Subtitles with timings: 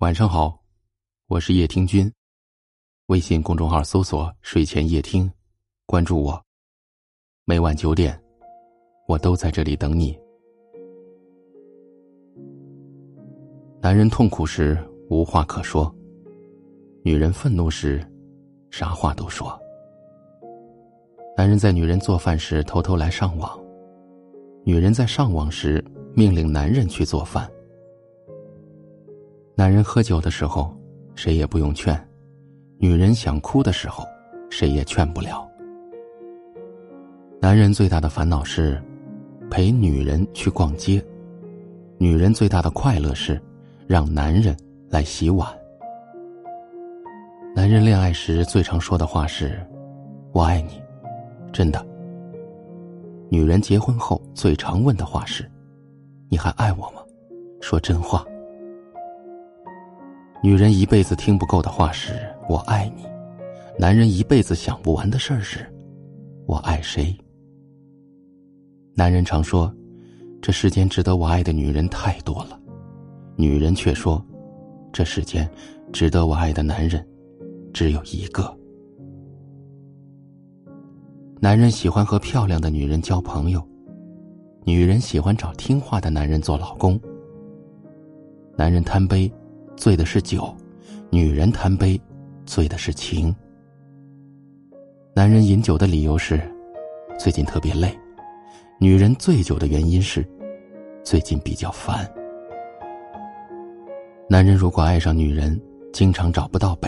[0.00, 0.58] 晚上好，
[1.26, 2.10] 我是叶听君。
[3.08, 5.30] 微信公众号搜索“睡前夜听”，
[5.84, 6.42] 关注我。
[7.44, 8.18] 每晚九点，
[9.06, 10.18] 我都在这里等你。
[13.82, 14.74] 男人痛苦时
[15.10, 15.94] 无话可说，
[17.04, 18.02] 女人愤怒时
[18.70, 19.60] 啥话都说。
[21.36, 23.60] 男人在女人做饭时偷偷来上网，
[24.64, 27.46] 女人在上网时命令男人去做饭。
[29.60, 30.74] 男人喝酒的时候，
[31.14, 31.94] 谁也不用劝；
[32.78, 34.06] 女人想哭的时候，
[34.48, 35.46] 谁也劝不了。
[37.42, 38.82] 男人最大的烦恼是
[39.50, 41.04] 陪女人去逛街，
[41.98, 43.38] 女人最大的快乐是
[43.86, 44.56] 让男人
[44.88, 45.46] 来洗碗。
[47.54, 49.60] 男人恋爱时最常说的话是
[50.32, 50.82] “我爱你”，
[51.52, 51.86] 真的。
[53.28, 55.44] 女人结婚后最常问的话是
[56.30, 57.02] “你还爱我吗？”
[57.60, 58.24] 说真话。
[60.42, 62.14] 女人一辈子听不够的话是
[62.48, 63.04] “我爱你”，
[63.78, 65.60] 男人一辈子想不完的事儿是
[66.48, 67.14] “我爱谁”。
[68.96, 69.72] 男人常说
[70.40, 72.58] ：“这世间值得我爱的女人太多了。”
[73.36, 74.24] 女人却说
[74.90, 75.48] ：“这世间
[75.92, 77.06] 值得我爱的男人
[77.74, 78.56] 只有一个。”
[81.38, 83.62] 男人喜欢和漂亮的女人交朋友，
[84.64, 86.98] 女人喜欢找听话的男人做老公。
[88.56, 89.30] 男人贪杯。
[89.80, 90.54] 醉的是酒，
[91.08, 91.98] 女人贪杯，
[92.44, 93.34] 醉的是情。
[95.14, 96.38] 男人饮酒的理由是
[97.18, 97.98] 最近特别累，
[98.78, 100.22] 女人醉酒的原因是
[101.02, 102.06] 最近比较烦。
[104.28, 105.58] 男人如果爱上女人，
[105.94, 106.86] 经常找不到北；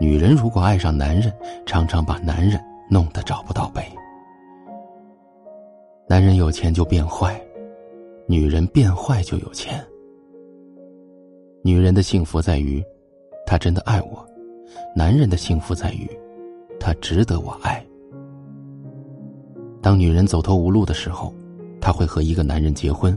[0.00, 1.32] 女人如果爱上男人，
[1.64, 3.80] 常常把男人弄得找不到北。
[6.08, 7.40] 男人有钱就变坏，
[8.26, 9.80] 女人变坏就有钱。
[11.64, 12.84] 女人的幸福在于，
[13.46, 14.18] 她真的爱我；
[14.96, 16.10] 男人的幸福在于，
[16.80, 17.80] 他值得我爱。
[19.80, 21.32] 当女人走投无路的时候，
[21.80, 23.16] 她会和一个男人结婚；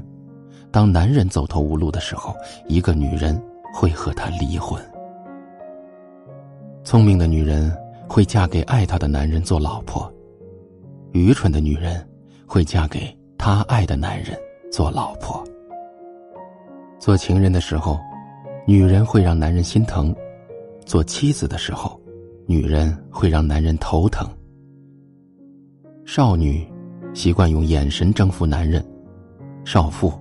[0.70, 2.36] 当男人走投无路的时候，
[2.68, 3.42] 一个女人
[3.74, 4.80] 会和他离婚。
[6.84, 7.76] 聪明的女人
[8.08, 10.08] 会嫁给爱她的男人做老婆，
[11.14, 12.08] 愚蠢的女人
[12.46, 14.38] 会嫁给她爱的男人
[14.72, 15.44] 做老婆。
[17.00, 18.00] 做情人的时候。
[18.68, 20.14] 女人会让男人心疼，
[20.88, 22.02] 做妻子的时候，
[22.48, 24.28] 女人会让男人头疼。
[26.04, 26.68] 少女
[27.14, 28.84] 习惯用眼神征服男人，
[29.66, 30.12] 少妇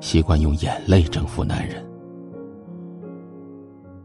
[0.00, 1.80] 习惯用眼泪征服男人。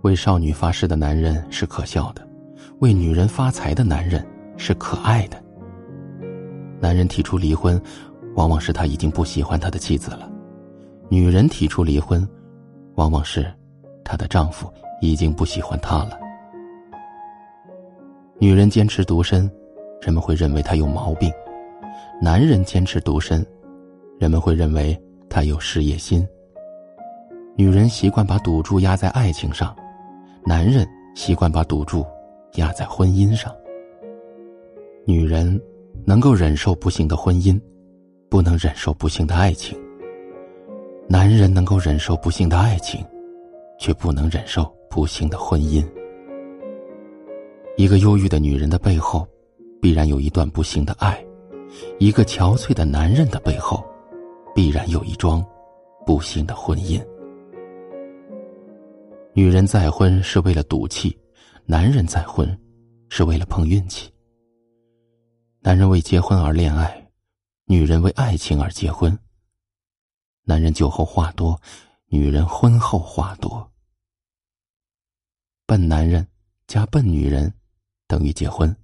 [0.03, 2.21] 为少女发誓的男人是可笑的，
[2.81, 4.23] 为女人发财的男人
[4.57, 5.43] 是可爱的。
[6.79, 7.81] 男人提出离婚，
[8.35, 10.29] 往往是他已经不喜欢他的妻子了；
[11.09, 12.27] 女人提出离婚，
[12.93, 13.51] 往往是。
[14.03, 16.19] 她的丈夫已经不喜欢她了。
[18.39, 19.49] 女人坚持独身，
[20.01, 21.29] 人们会认为她有毛病；
[22.21, 23.45] 男人坚持独身，
[24.19, 26.27] 人们会认为他有事业心。
[27.55, 29.75] 女人习惯把赌注压在爱情上，
[30.45, 32.05] 男人习惯把赌注
[32.55, 33.53] 压在婚姻上。
[35.05, 35.59] 女人
[36.05, 37.59] 能够忍受不幸的婚姻，
[38.29, 39.75] 不能忍受不幸的爱情；
[41.07, 43.03] 男人能够忍受不幸的爱情。
[43.81, 45.83] 却不能忍受不幸的婚姻。
[47.77, 49.27] 一个忧郁的女人的背后，
[49.81, 51.15] 必然有一段不幸的爱；
[51.97, 53.83] 一个憔悴的男人的背后，
[54.53, 55.43] 必然有一桩
[56.05, 57.03] 不幸的婚姻。
[59.33, 61.17] 女人再婚是为了赌气，
[61.65, 62.55] 男人再婚
[63.09, 64.11] 是为了碰运气。
[65.59, 67.03] 男人为结婚而恋爱，
[67.65, 69.17] 女人为爱情而结婚。
[70.43, 71.59] 男人酒后话多，
[72.09, 73.60] 女人婚后话多。
[75.71, 76.27] 笨男人
[76.67, 77.49] 加笨女人
[78.05, 78.75] 等于结婚，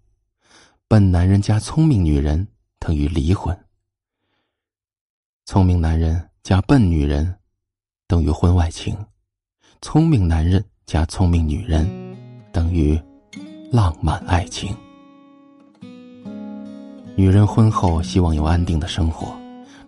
[0.88, 2.48] 笨男人加聪明女人
[2.80, 3.54] 等于离婚。
[5.46, 7.40] 聪明男人加笨女人
[8.08, 8.96] 等于婚外情，
[9.82, 11.86] 聪明男人加聪明女人
[12.54, 12.98] 等于
[13.70, 14.74] 浪漫爱情。
[17.18, 19.38] 女人婚后希望有安定的生活，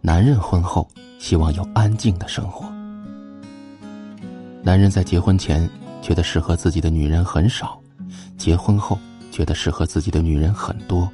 [0.01, 0.85] 男人婚后
[1.17, 2.69] 希望有安静的生活。
[4.61, 5.78] 男人在结婚前。
[6.01, 7.79] 觉得适合自己的女人很少，
[8.37, 8.97] 结婚后
[9.31, 11.09] 觉得适合自己的女人很多。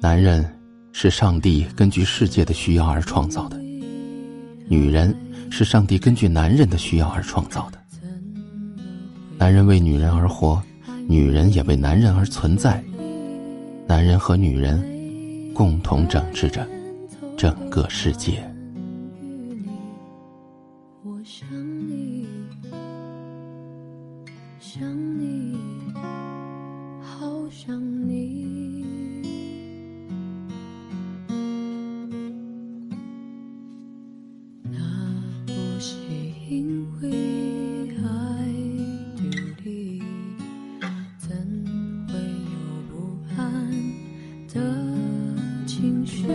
[0.00, 0.44] 男人
[0.92, 3.58] 是上帝根据世界的需要而创造的，
[4.68, 5.16] 女人
[5.50, 7.78] 是上帝根据男人的需要而创造的。
[9.38, 10.62] 男人为女人而活，
[11.08, 12.82] 女人也为男人而存在。
[13.86, 14.82] 男人和女人
[15.52, 16.66] 共同整治着
[17.36, 18.42] 整个世界。
[46.04, 46.26] 去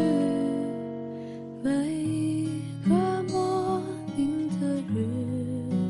[1.61, 1.69] 每
[2.03, 2.49] 一
[2.87, 3.79] 个莫
[4.17, 5.05] 名的日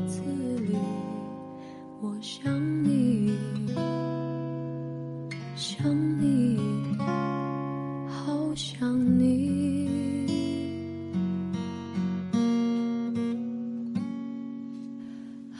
[0.06, 0.20] 子
[0.68, 0.76] 里
[2.02, 2.52] 我想
[2.84, 3.34] 你
[5.56, 5.86] 想
[6.20, 6.58] 你
[8.06, 9.88] 好想你。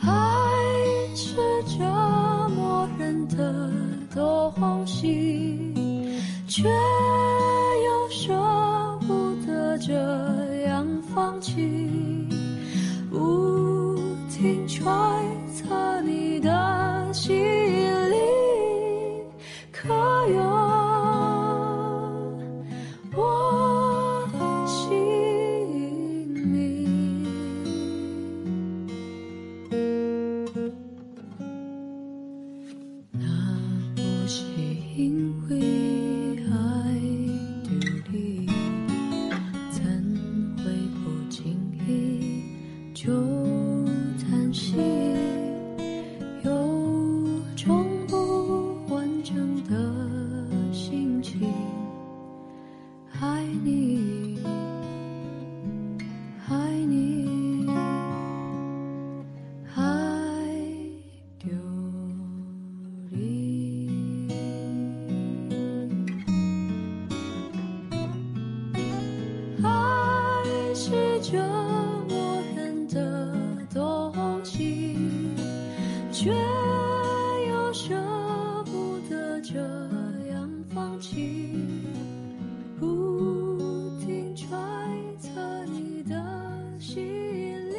[0.02, 0.08] 爱
[1.14, 1.84] 是折
[2.54, 3.70] 磨人的
[4.14, 5.58] 东西
[6.46, 6.68] 却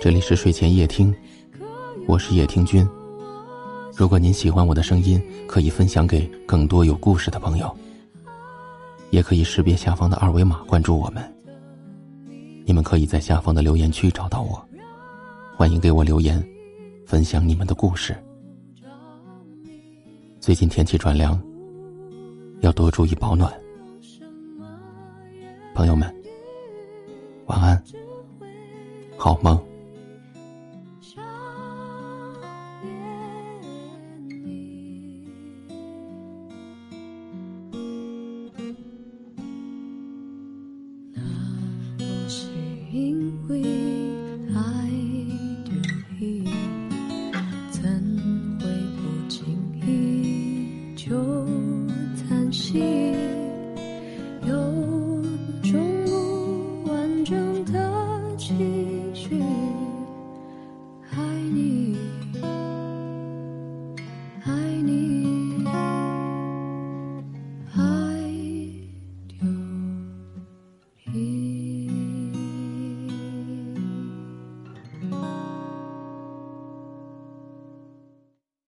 [0.02, 1.14] 这里是睡前夜听，
[2.08, 2.84] 我是夜听君。
[3.96, 7.72] 如果您喜欢我的声音，可以分享给更多有故事的朋友，
[9.12, 11.24] 也可以识别下方的二维码关注我们。
[12.66, 14.60] 你们可以在下方的留言区找到我，
[15.56, 16.44] 欢迎给我留言，
[17.06, 18.18] 分享你们的故事。
[20.40, 21.40] 最近天气转凉，
[22.62, 23.54] 要多注意保暖。
[25.76, 26.12] 朋友们，
[27.46, 27.84] 晚安，
[29.16, 29.56] 好梦。